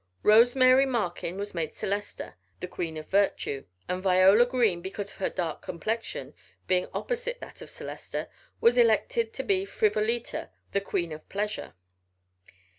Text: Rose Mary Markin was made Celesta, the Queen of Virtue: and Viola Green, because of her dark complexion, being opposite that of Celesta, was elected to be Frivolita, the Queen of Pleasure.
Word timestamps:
Rose 0.23 0.55
Mary 0.55 0.87
Markin 0.87 1.37
was 1.37 1.53
made 1.53 1.75
Celesta, 1.75 2.33
the 2.59 2.67
Queen 2.67 2.97
of 2.97 3.07
Virtue: 3.09 3.65
and 3.87 4.01
Viola 4.01 4.47
Green, 4.47 4.81
because 4.81 5.11
of 5.11 5.17
her 5.17 5.29
dark 5.29 5.61
complexion, 5.61 6.33
being 6.65 6.87
opposite 6.91 7.39
that 7.39 7.61
of 7.61 7.69
Celesta, 7.69 8.27
was 8.59 8.79
elected 8.79 9.31
to 9.33 9.43
be 9.43 9.63
Frivolita, 9.63 10.49
the 10.71 10.81
Queen 10.81 11.11
of 11.11 11.29
Pleasure. 11.29 11.75